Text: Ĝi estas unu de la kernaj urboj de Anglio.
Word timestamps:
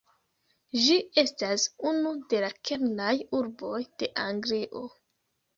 Ĝi 0.85 0.95
estas 1.23 1.67
unu 1.91 2.13
de 2.33 2.41
la 2.45 2.51
kernaj 2.71 3.13
urboj 3.41 3.79
de 4.01 4.11
Anglio. 4.27 4.87